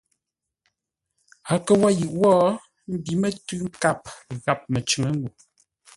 A 1.53 1.55
kə 1.65 1.73
wo 1.79 1.87
yʉʼ 1.99 2.13
wó 2.21 2.31
ḿbí 2.99 3.13
mətʉ̌ 3.21 3.57
nkâp 3.67 4.01
gháp 4.43 4.59
məcʉŋʉ́ 4.73 5.11
ngô. 5.17 5.29